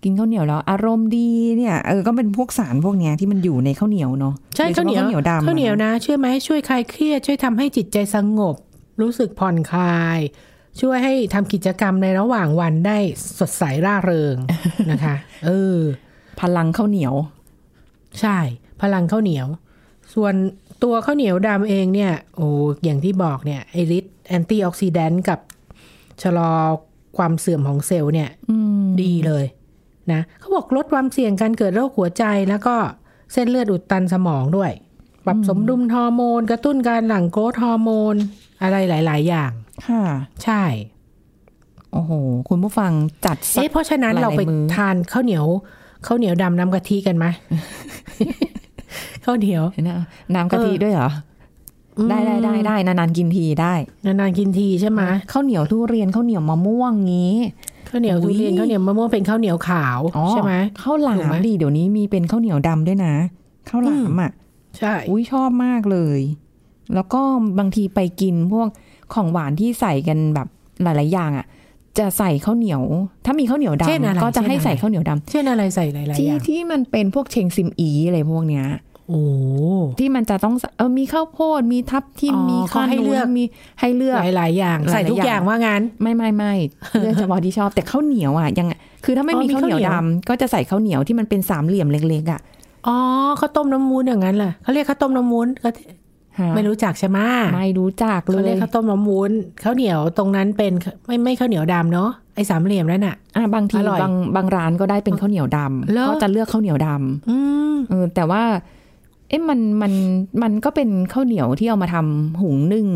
[0.03, 8.57] กินข้าวเหนียวแล้ว อารมณ์ดีเนี่ยเออก็เป็นพวกสารพวกเนี้ยที่มันอยู่ในข้าวเหนียวเนาะใช่โดฉข้าวเหนียวพะข้าวเหนียวดำข้าวเหนียวอะนะเชื่อไหมช่วยคลายเครียดช่วยทำให้จิตใจสงบ
[9.01, 10.19] รู้สึกผ่อนคลาย
[10.81, 12.99] ช่วยให้ทำกิจกรรมในระหว่างวันได้
[13.39, 14.37] สดใสร่าเริง
[14.91, 15.17] นะคะ
[15.47, 15.79] เออ
[16.41, 17.15] พลังข้าวเหนียว
[18.21, 18.39] ใช่
[18.83, 19.47] พลังข้าวเหนียว
[20.15, 20.35] ส่วน
[20.83, 22.49] ตัวข้าวเหนียวดำเองเนี่ย โอ้
[22.85, 25.39] อย่างที่บอกเนี่ยไอฤทธิ์ antioxidant กับ
[26.23, 26.51] ชะลอ
[27.17, 29.45] ความเสื่อมของเซลล์เนี่ยอืมดีเลย
[30.13, 32.77] นะเขาบอกลดความเสี่ยงการเกิดโรคหัวใจแล้วก็
[33.33, 34.73] เส้นเลือดอุดตันสมองด้วย
[35.25, 38.17] ปรับสมดุลฮอร์โมน กระตุ้นการหลั่ง growth hormone
[38.65, 39.53] อะไรหลาย ๆ อย่าง
[39.87, 40.03] ค่ะ
[40.45, 40.63] ใช่
[41.93, 42.13] โอ้โห
[42.49, 42.93] คุณผู้ฟัง
[43.25, 45.47] จัดสักเอ๊ะเพราะฉะนั้นหลายๆเราไปมื้อทานข้าวเหนียว
[46.07, 47.27] ข้าวเหนียวดำน้ำกะทิกันไหม
[49.25, 50.01] ข้าวเหนียวนะ
[50.35, 51.11] น้ำกะทิเออด้วยเหรอ
[52.09, 55.03] ได้ได้ได้ได้นานๆกินทีได้ นานๆกินทีใช่ไหม
[55.33, 57.37] ข้าวเหนียวทุเรียนข้าวเหนียวมะม่วงงี้
[57.89, 63.15] ข้าวเหนียวอุ๊ทุยเรียนข้าวเหนียวมะม่วงเป็นข้าวเหนียวขาวอ๋อใช่ไหมข้าวหลาถูกไหมมดิเดี๋ยวนี้มีเป็นข้าวเหนียวดำด้วยนะ
[63.69, 64.31] ข้าวหลามอะ
[64.79, 66.21] ใช่อุ้ยชอบมากเลย
[66.95, 67.21] แล้วก็
[67.59, 68.69] บางทีไปกินพวก
[69.15, 70.49] ของหวานที่ใส่กันแบบ
[70.83, 71.47] หลาย ๆ อย่างอะ
[71.99, 72.83] จะใส่ข้าวเหนียว
[73.27, 78.67] ถ้ามีข้าวเหนียวดเช่นอะไรำก็จะให้เช่นอะไรใส่ข้าวเหนียวดำเช่นอะไรใส่หลายๆที่อย่างที่มันเป็นพวกเชงซิมอีอะไรพวกเนี้ย
[79.09, 79.23] โอ้
[80.01, 83.45] ที่มันจะต้องใส่เออมีข้าวโพดมีทับทิมอ๋อมีเขาให้เลือกมี
[83.81, 86.53] ให้เลือกหลายๆอย่าง ใส่ทุกหลายๆออย่างย่างว่างั้นไม่ไม่ไม่
[87.01, 88.73] เลือกเฉพาะที่ชอบแต่ข้าวเหนียวอะยังไง
[89.05, 92.41] คือถ้าไม่อ๋อมีมีข้าวเหนียวข้าวเหนียวดำก็จะใส่ข้าวเหนียวที่มันเป็นสามเหลี่ยมเล็กๆอะ
[92.87, 92.97] อ๋อ
[93.41, 96.04] ข้าวต้มน้ำมูนอย่างนั้นแหละเขาเรียกข้าวต้มน้ำมูนก็ฮะ
[96.55, 97.19] ไม่รู้จักใช่ไหม
[97.55, 99.31] ไม่รู้จักเลเขาเรียยกข้าวต้มน้ำมูน
[99.63, 100.73] ข้าวเหนียวตรงนั้นเป็น
[101.07, 105.59] ไม่ไม่ข้าวเหนียวดำเนาะไอ้สามเหลี่ยมนั่นน่ะอะบางทีอร่อยบางบางร้านก็ได้เป็นข้าวเหนียวด
[105.93, 107.37] เหรอำก็จะเลือกข้าวเหนียวดำอื
[107.73, 108.43] มเออแต่ว่า
[109.29, 109.93] เอ๊ะมันมัน
[110.43, 112.87] มันก็เป็นข้าวเหนียวที่เอามาทำหุงนึ่ง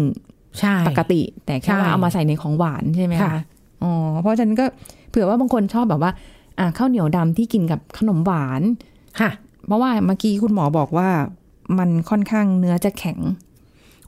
[0.61, 3.42] ใช่ปกติ แต่แค่ว่าใช่เอามาใส่ในของหวานใช่ไหมค่ะคะ
[3.83, 4.64] อ๋อเพราะฉะนั้นก็
[5.11, 6.12] เผื่อว่าบางคนชอบแบบว่า
[6.59, 8.62] อะข้าวเหนียวดำที่กินกับขนมหวาน
[9.20, 9.31] ค่ะ
[9.66, 11.09] เพราะว่าเมื่อกี้คุณหมอบอกว่า
[11.78, 13.18] มันค่อนข้างเนื้อจะแข็ง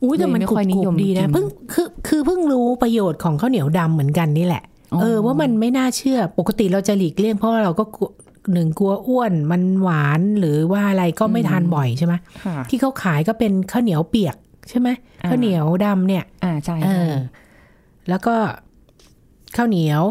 [0.03, 8.11] อุ้ยแต่มันเลยไม่กรุค่อยนิบยมๆดีกินะนเพิ่งคือคือเพิ่งรู้ประโยชน์ของข้าวเหนียวดำเหมือนกันนี่แหละอ๋อเออว่ามันไม่น่าเชื่อปกติเราจะหลีกเลี่ยงเพราะว่าเราก็กลัว
[8.53, 14.37] หนึ่งกลัวอ้วนมันหวานหรือว่าอะไรก็ไม่ทานบ่อยใช่ไหมค่ะที่เขาขายก็เป็นข้าวเหนียวเปียก
[14.69, 14.89] ใช่ไหม
[15.23, 17.15] อ่าข้าวเหนียวดำเนี่ย อ่าใช่เอใช่อ
[18.09, 18.35] แล้วก็
[19.57, 20.03] ข้าวเหนียว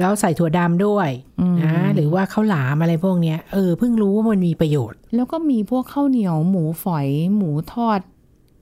[0.00, 1.08] แล้วใส่ถั่วดำด้วย
[1.52, 8.00] มนะหรือว่าข้าวหลามอะไรพวกเนี้ยเออเพิ่งรู้ว่ามันมีประโยชน์ แล้วก็มีพวกข้าวเหนียวหมูฝอยหมูทอด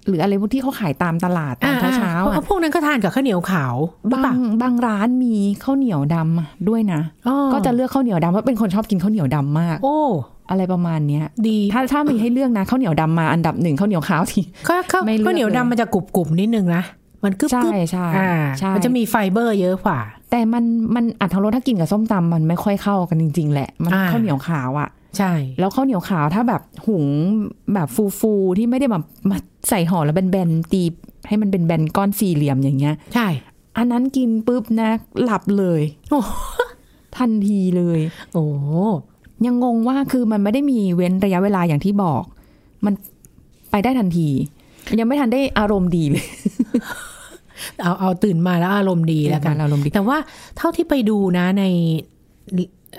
[0.08, 3.74] หรืออะไรพวกที่เขาขายตามตลาดตอนเช้าๆพวอะกพวกนั้นก็ทานกับข้าวเหนียวขาว
[4.08, 9.98] หรือบาเปล่างบางร้านมีข้าวเหนียวดำอะด้วยนะอ๋อก็จะเลือกข้าวเหนียวดำเพราะเป็นคนชอบกินข้าวเหนียวดำมาก โอ้
[10.50, 16.82] อะไรประมาณเนี้ย ดีถ้าถ้ามีให้เลือกนะข้าวเหนียวดำมาอันดับหนึ่งข้าวเหนียวขาวทีก็ข้าวไม่เลือกข้าวเหนียวเลยดำมันจะกรุบกรุบๆนิดนึงนะ
[17.24, 20.64] มันกึบใช่กึบใช่อ่าใช่มันจะมีไฟเบอร์เยอะกว่า แต่มัน
[20.94, 24.88] มันอัตรสถ้ากินกับส้มตำมันไม่ค่อยเข้ากันจริง ๆ แหละ มันอ่าข้าวเหนียวขาวอะ
[25.18, 27.04] ใช่ แล้วข้าวเหนียวขาวถ้าแบบหุง
[27.74, 27.88] แบบ
[28.20, 29.36] ฟูๆที่ไม่ได้แบบมา
[29.68, 30.82] ใส่ห่อแล้วแบนๆตี
[31.28, 33.28] ให้มันเป็นแบนก้อนสี่เหลี่ยมอย่างเงี้ย ใช่
[33.76, 34.90] อันนั้นกินปุ๊บนะ
[35.22, 36.20] หลับเลยโอ้
[37.16, 38.00] ทันทีเลย
[38.32, 38.44] โอ้
[39.46, 42.22] ยังงงว่าคือมันไม่ได้มีเว้นระยะเวลาอย่างที่บอก
[42.84, 42.94] มัน
[43.70, 44.28] ไปได้ทันที
[45.00, 46.24] ยังไม่ทันได้อารมณ์ดีเลย
[47.82, 50.18] เอาเอาตื่นมาแล้วอารมณ์ดีแล้วกันอารมณ์ดีแต่ว่า
[50.56, 51.64] เท่าที่ไปดูนะใน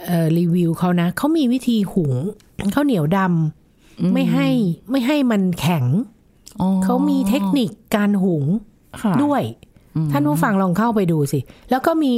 [0.06, 2.14] เอ่อรีวิวเขานะเขามีวิธีหุง
[2.76, 4.48] ข้าวเหนียวดำไม่ให้
[4.92, 5.86] ไม่ให้มันแข็ง
[6.62, 8.46] อ๋อเขามีเทคนิคการหุง
[9.02, 9.44] ค่ะด้วย
[9.96, 12.12] อืมท่านผู้ฟังลองเข้าไปดูสิ แล้วก็มี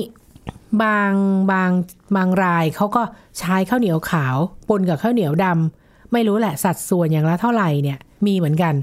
[0.83, 1.11] บาง
[1.51, 1.71] บาง
[2.15, 3.01] บางรายเขาก็
[3.39, 4.37] ใช้ข้าวเหนียวขาว
[4.69, 8.73] ปนกับข้าวเหนียวดำไม่รู้แหละสัดส่วนอย่างละเท่าไหร่เนี่ย มีเหมือนกัน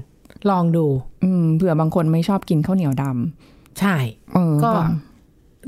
[0.49, 0.85] ลองดู
[1.23, 3.05] อืมเผื่อบางคนไม่ชอบกินข้าวเหนียวด
[3.81, 3.97] ใช่
[4.33, 4.71] เออก็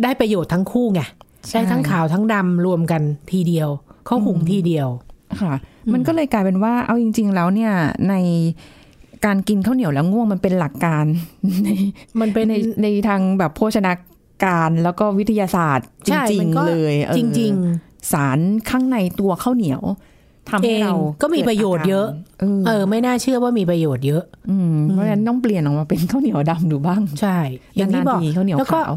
[0.03, 1.01] ได้ประโยชน์ทั้งคู่ไง
[1.49, 3.69] ใช่ได้ทั้งขาวทั้งดำรวมกันทีเดียว
[4.05, 4.87] เขาหุงทีเดียว
[5.41, 5.53] ค่ะ
[5.93, 7.73] มันก็เลยกลายเป็นว่า เอาจริง ๆ แล้วเนี่ย
[8.09, 8.15] ใน
[9.25, 11.05] การกินข้าวเหนียวแล้วง่วงมันเป็นหลักการ
[11.63, 11.69] ใน
[12.19, 13.93] มันเป็นในในทางแบบโภชนา
[14.45, 17.53] การแล้วก็วิทยาศาสตร์จใช่ริงมันก็ๆเลยเออจริง
[18.13, 19.81] สารข้างในตัวข้าวเหนียว
[20.49, 22.07] ทำๆเอให้งเราก็มีประโยชน์เยอะ
[22.39, 27.37] เออเออ ไม่น่าเชื่อว่ามีประโยชน์เยอะ อืมเพราะฉะนั้นต้องเปลี่ยนออกมาเป็นข้าวเหนียวดำดูบ้าง ใช่
[27.75, 28.93] อย่างที่บอกนนๆทีข้าวเหนียวแล้วก็ขาว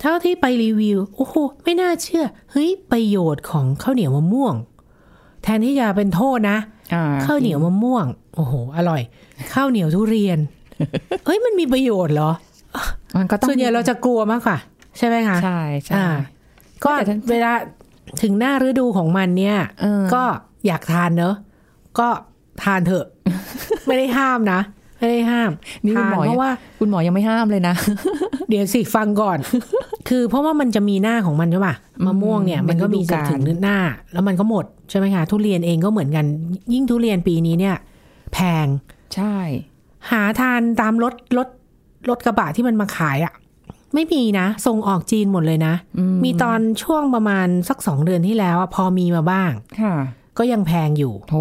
[0.00, 4.54] เท่าที่ไปรีวิว โอ้โห ไม่น่าเชื่อ เฮ้ย ประโยชน์ของข้าวเหนียวมะม่วง
[5.42, 6.58] แทนที่จะเป็นโทษนะ
[6.94, 9.02] อ่ข้าวเหนียวมะม่วง โอ้โห อร่อย
[9.54, 10.38] ข้าวเหนียวทุเรียน
[11.26, 12.30] เฮ้ย มันมีประโยชน์เหรอ
[13.16, 14.58] มันก็ต้องส่วนใหญ่เราจะกลัวมากกว่า
[14.98, 16.08] ใช่ไหมคะ ใช่ใช่อ่า
[16.84, 17.52] ก็แต่ฉันเวลา
[18.22, 20.24] ถึงหน้าฤดูของมันเนี่ยเออก็
[20.66, 21.34] อยากทานเนอะ
[21.98, 22.08] ก็
[22.62, 23.06] ทานเถอะ
[23.86, 24.60] ไม่ได้ห้ามนะ
[24.98, 25.50] ไม่ได้ห้าม
[25.84, 27.74] นี่คุณทานหมอเพราะว่า คุณหมอยังไม่ห้ามเลยนะ
[28.48, 29.38] เดี๋ยวสิฟังก่อน
[30.08, 31.74] คือเพราะว่ามันจะมีหน้าของมันใช่ป่ะ
[32.06, 33.78] มะม่วงเนี่ยอืมมันก็มีเป็นฤดูจะกาลถึงหน้า
[34.12, 36.24] แล้วมันก็หมดใช่ไหมคะทุเรียนเองก็เหมือนกัน
[36.72, 37.76] ยิ่งทุเรียนปีนี้เนี่ย
[38.32, 38.66] แพง
[39.14, 39.36] ใช่
[40.10, 41.48] หาทานตามรถรถ
[42.10, 43.34] รถกระบะที่มันมาขายอะ่ะ
[43.94, 49.50] ไม่มีนะ ส่งออกจีนหมดเลยนะอืมีตอนช่วงประมาณสักสองเดือนที่แล้วอะพอมีมาบ้าง
[49.80, 49.94] ค่ะ
[50.38, 51.34] ก็ยังแพงอยู่โถ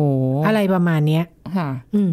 [0.45, 1.23] อะไรประมาณเนี้ย
[1.58, 2.12] ค่ะ อืม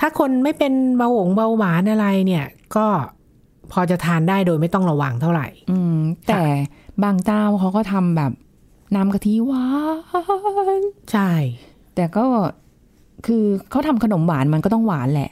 [0.00, 2.86] ถ้าคนไม่เป็นเบาหวงเบาหวานอะไรเนี่ย ก็
[3.72, 5.98] พอจะทานได้โดยไม่ต้องระวังเท่าไหร่ อืม
[6.28, 6.40] แต่
[7.04, 8.32] บางเจ้าเขาก็ทำแบบ
[8.94, 9.66] น้ำกะทิหวา
[10.78, 11.30] นใช่
[11.94, 12.26] แต่ก็
[13.26, 15.30] คือเขาทำขนมหวานมันก็ต้องหวานแหละ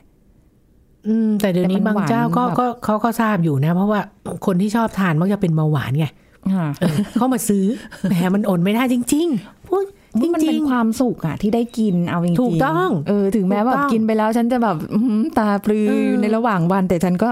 [1.08, 4.00] อืม แต่เดี๋ยวนี้แต่มันบางเจ้าก็หวานแบบก็เขาก็ทราบอยู่นะ เพราะว่า
[4.46, 6.06] คนที่ชอบทานมักจะเป็นเบาหวานไง
[6.54, 7.64] ค่ะเออเขามาซื้อ
[8.08, 9.88] แหมมันอดไม่ได้จริง ๆพูดจ
[10.34, 17.30] มันริเป็นงความสุขอะที่ได้กินเอาจริงๆถูกต้องเออถึงแม้ถูกแบต้บองกินไปแล้วฉันจะแบบอื้อหือตาปลือเออในระหว่างวัน แต่ฉันก็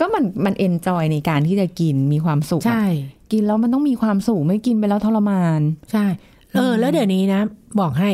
[0.00, 5.60] ก็มันมันเอนจอยในการที่จะกินมีความสุขๆใช่อะกินแล้วมันต้องมีความสุขไม่กินไปแล้วทรมาน
[5.92, 6.04] ใช่
[6.56, 7.40] เออ แล้วเดี๋ยวนี้นะ
[7.80, 8.10] บอกให้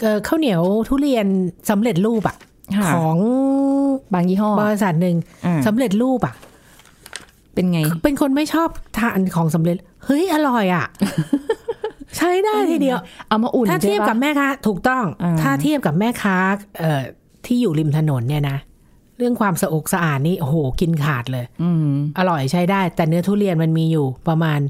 [0.00, 1.26] เอ่อข้าวเหนียวทุเรียน
[1.70, 2.36] สำเร็จรูปอะ
[2.76, 3.16] ค่ะของ
[4.12, 6.34] บางยี่ห้อบริษัทหนึ่งอ่าสำเร็จรูปอะ
[7.54, 10.86] เป็นไง เป็นคนไม่ชอบทานของสำเร็จ เฮ้ย อร่อยอะ
[12.16, 12.98] ใช้ได้ทีเดียว
[13.28, 16.36] เอามาอุ่นถ้าเทียบใช่ปะกับแม่ค้าถูกต้องอ่าถ้าเทียบกับแม่ค้า
[16.78, 17.02] เอ่อ
[17.46, 18.58] ที่อยู่ริมถนนเนี่ยนะ
[19.18, 24.60] เรื่องความสะอกสะอาดนี่โอ้โหกินขาดเลย อืมอร่อยใช้ได้ แต่เนื้อทุเรียนมันมีอยู่ประมาณ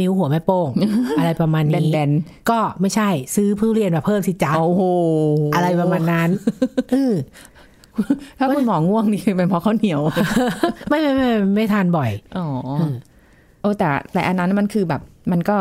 [0.00, 0.68] นิ้วหัวแม่โป้ง
[1.18, 2.10] อะไรประมาณนี้แบน
[2.50, 4.82] ก็ไม่ใช่ ซื้อทุเรียนมาเพิ่มสิจ๊ะๆโอ้โห
[5.54, 6.30] อะไรประมาณนั้น
[6.90, 7.14] เออ
[8.38, 10.00] ถ้าคุณหมอง่วงนี่เป็นเพราะข้าวเหนียว
[10.88, 12.46] ไม่ไม่ไม่ไม่ไม่ทานบ่อย อ๋อ
[12.78, 12.94] เออ
[13.60, 15.00] โอ้แต่แต่อันนั้นมันคือแบบ
[15.32, 15.56] มันก็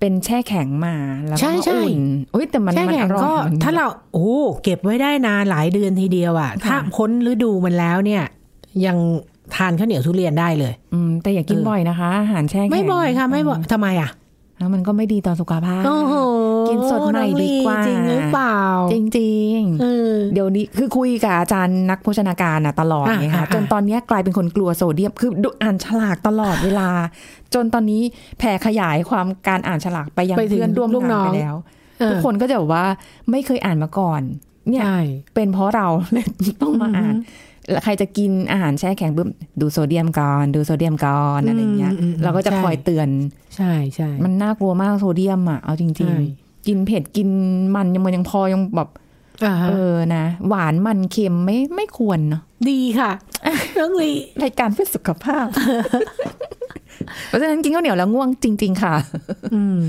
[0.00, 0.94] เป็นแช่แข็งมา
[1.26, 2.04] แล้วก็ใช่มาใช่อุ่น
[2.34, 4.30] อุ้ยแต่มันแช่มันแข็องร่อยก็มันถ้าเราโอ้
[4.64, 8.24] เก็บไว้ได้นานหลายเดือนทีเดียวอะ ถ้าพ้นฤดูมันแล้วเนี่ย
[8.86, 8.96] ยัง
[9.54, 14.10] ทานข้าวเหนียวทุเรียนได้เลย อืมแต่อย่ากินเออบ่อยนะคะอาหารแช่แข็งไม่บ่อยค่ะ ไม่บ่อยทำไมอะ
[14.58, 16.14] แล้วมันก็ไม่ดีต่อสุขภาพโอ้โห
[16.68, 18.60] กินสดใหม่ดีกว่าจริงหรือเปล่า
[18.92, 26.88] จริงๆเออเดี๋ยวนี้คือคุยกับอาจารย์นักโภชนาการอะตลอดอ่าไงคะอ่าจนตอนเนี้ยกลายเป็นคนกลัวโซเดียมคือดูอ่านฉลากตลอดเวลา
[27.54, 28.02] จนตอนนี้
[28.38, 31.56] แผ่ขยายความการอ่านฉลากไปยังไปถึงเพื่อนร่วมลูกน้งาอนงไปแล้ว
[32.00, 32.84] เออทุกคนก็จะบอกว่า
[33.30, 34.22] ไม่เคยอ่านมาก่อน
[34.68, 35.00] เนี่ยใช่
[35.34, 36.26] เป็นเพราะเราเลย
[36.62, 39.28] ต้องมาอ่านแล้ว ใครจะกินอาหารแช่แข็งปุ๊บ
[39.60, 43.08] ดูโซเดียมก่อนดูโซเดียมก่อนอะไรเงี้ยอืมอืมอืมเราก็จะใช่คอยเตือน
[43.56, 47.28] ใช่ใช่มันน่ากลัวมากโซเดียมอะเอาจริงใช่ๆกินเผ็ดกิน
[47.74, 48.88] มันยังมันยังพอยังแบบ
[49.44, 53.10] อ่าฮะเออนะ หวานมันเค็มไม่ไม่ควรเนาะดีค่ะ
[53.78, 55.46] น้องลีรายการเพื่อสุขภาพ
[57.26, 58.94] เพราะฉะนั้นกินข้าวเหนียวแล้วง่วงจริง ๆ ค่ะ
[59.54, 59.80] อืม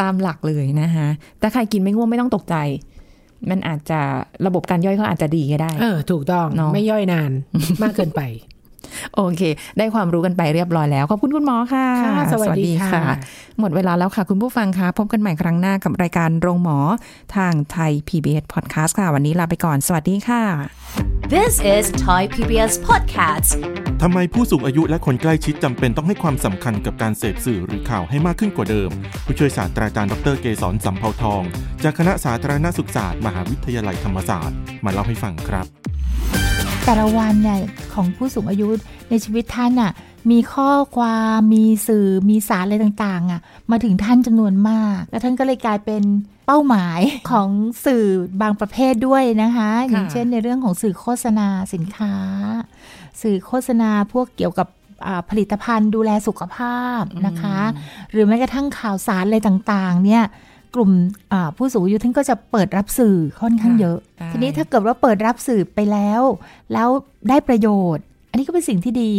[0.00, 1.08] ตามหลักเลยนะคะ
[1.40, 2.56] แต่ใครกินไม่ง่วงไม่ต้องตกใจ
[3.50, 4.00] มันอาจจะ
[4.46, 7.30] ระบบการย่อยเขาอาจจะดีก็ได้ เออ ถูกต้องเนอะไม่ย่อยนาน
[7.82, 8.22] มากเกินไป
[9.14, 9.42] โอเค
[9.78, 13.02] ได้ความรู้กันไปเรียบร้อยแล้ว ขอบคุณคุณหมอค่ะค่ะสวัสดีค่ะ
[13.60, 16.78] หมดเวลาแล้วค่ะ คุณผู้ฟังคะพบกันใหม่ครั้งหน้ากับรายการโรงหมอ
[17.36, 23.50] ทางไทย PBS Podcast ค่ะ วันนี้ลาไปก่อน สวัสดีค่ะ This is Thai PBS Podcast.
[24.02, 28.90] ทำไมผู้สูงอายุและคนใกล้ชิดจำเป็นต้องให้ความสำคัญกับการเสพสื่อหรือข่าวให้มากขึ้นกว่าเดิม
[29.24, 31.42] ผู้ช่วยศาสตราจารย์ดรเกษรสัมเภาทอง
[31.82, 35.66] จากคณะสาธารณสุขศาสตร์มหาวิทยาลัยธรรมศาสตร์ มาเล่าให้ฟังครับ
[36.84, 37.58] แต่ละวันเนี่ย
[37.94, 38.68] ของผู้สูงอายุ
[39.10, 39.92] ในชีวิตท่านอะ
[40.30, 46.02] มีข้อความมีสื่อมีสารอะไรต่างๆอะมาถึงท่านจำนวนมาก แล้วท่านก็เลยกลายเป็น
[46.46, 47.48] เป้าหมายของ
[47.86, 48.04] สื่อ
[48.42, 52.14] บางประเภทด้วยนะคะ อย่างเช่นในเรื่องของสื่อโฆษณาสินค้า
[53.22, 54.68] สื่อโฆษณาพวกเกี่ยวกับ
[55.06, 57.58] อ่าผลิตภัณฑ์ดูแลสุขภาพนะคะ
[58.10, 60.22] หรือแม้กระทั่งข่าวสารอะไรต่างๆ เนี่ย
[60.74, 60.90] กลุ่ม
[61.32, 66.22] อ่าผู้สูงอายุท่านก็จะเปิดรับสื่อค่อนข้างเยอะใช่ทีนี้ถ้าเกิดว่าเปิดรับสื่อไปแล้ว
[66.72, 66.88] แล้ว
[67.28, 69.12] ได้ประโยชน์ อันนี้ก็เป็นสิ่งที่ดี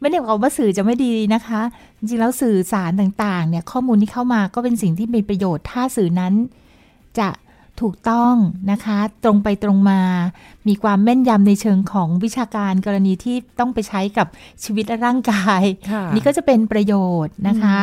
[0.00, 1.60] ไม่ได้บอกว่าสื่อจะไม่ดีนะคะ
[1.98, 6.34] จริงๆแล้วสื่อสารต่างๆเนี่ยข้อมูลที่เข้ามาก็เป็นสิ่งที่มีประโยชน์ถ้าสื่อนั้น
[7.18, 7.28] จะ
[7.82, 8.34] ถูกต้อง
[8.70, 10.00] นะคะ ตรงไปตรงมา
[10.68, 14.26] มีความแม่นยำในเชิงของวิชาการกรณีที่ต้องไปใช้กับ
[14.64, 17.78] ชีวิตและร่างกายค่ะนี่ก็จะเป็นประโยชน์นะคะ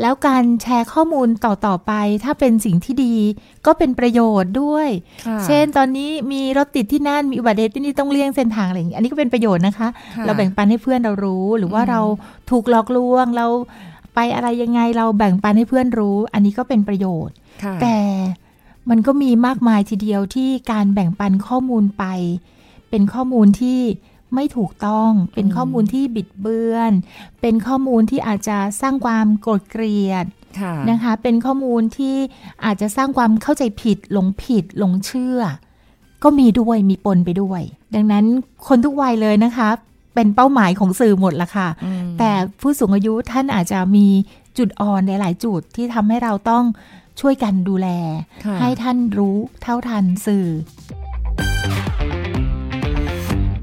[0.00, 1.92] แล้วการแชร์ข้อมูลต่อ ๆ ไป
[2.24, 3.14] ถ้าเป็นสิ่งที่ดี
[3.66, 4.88] ก็เป็นประโยชน์ด้วย
[5.26, 12.00] ค่ะเช่นตอนนี้มีรถติดที่นั่นมีอุบัติเหตุที่นี่ต้องเลี่ยงเส้นทางอะไรอย่างนี้อันนี้ก็เป็นประโยชน์นะคะค่ะเราแบ่งปันให้เพื่อนเรารู้ หรือว่าอืมเรา
[12.50, 13.46] ถูกหลอกลวงเรา
[14.14, 17.96] ไปอะไรยังไงเราแบ่งปันให้เพื่อนรู้ อันนี้ก็เป็นประโยชน์ค่ะแต่
[18.90, 22.04] มันก็มีมากมายทีเดียวที่การแบ่งปันข้อมูลไป
[22.90, 23.80] เป็นข้อมูลที่
[24.34, 26.92] ไม่ถูกต้อง เป็นข้อมูลที่บิดเบือน
[27.40, 30.24] เป็นข้อมูลที่อาจจะสร้างความโกรธเกลียด
[30.60, 32.16] ค่ะนะคะ เป็นข้อมูลที่
[32.64, 35.40] อาจจะสร้างความเข้าใจผิด หลงผิด หลงเชื่อ
[36.22, 37.62] ก็มีด้วย มีปนไปด้วย
[37.94, 38.24] ดังนั้น
[38.66, 39.68] คนทุกวัยเลยนะคะ
[40.14, 44.06] เป็นเป้าหมายของสื่อหมดละค่ะอืมแต่ผู้สูงอายุท่านอาจจะมี
[44.58, 46.64] จุดอ่อนในหลายจุดที่ทำให้เราต้อง
[47.20, 47.88] ช่วยกันดูแล
[48.44, 50.46] ค่ะให้ท่านรู้เท่าทันสื่อ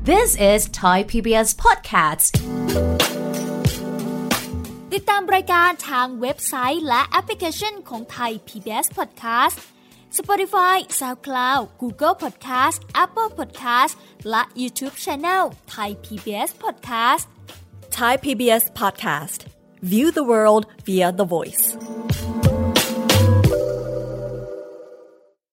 [0.10, 2.32] This is Thai PBS Podcast
[4.94, 9.58] ติดตามรายการทางเว็บไซต์และแอปพลิเคชันของไทย PBS Podcast
[10.18, 13.94] Spotify SoundCloud Google Podcast Apple Podcast
[14.30, 17.26] และ YouTube Channel Thai PBS Podcast
[17.98, 19.46] Thai PBS podcast.
[19.82, 21.78] View the world via the voice.